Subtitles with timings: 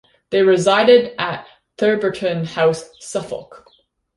[0.31, 1.45] They resided at
[1.79, 3.65] Theberton House, Suffolk.